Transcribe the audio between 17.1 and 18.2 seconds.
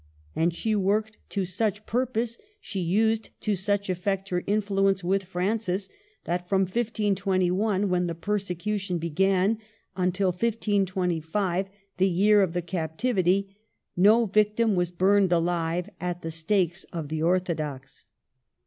ortho dox.